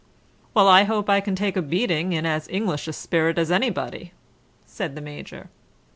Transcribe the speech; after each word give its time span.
"Well, 0.55 0.67
I 0.67 0.85
hope 0.85 1.11
I 1.11 1.21
can 1.21 1.35
take 1.35 1.55
a 1.55 1.61
beating 1.61 2.11
in 2.11 2.25
as 2.25 2.47
English 2.49 2.87
a 2.87 2.93
spirit 2.93 3.37
as 3.37 3.51
anybody," 3.51 4.13
said 4.65 4.95
the 4.95 4.99
Major. 5.01 5.51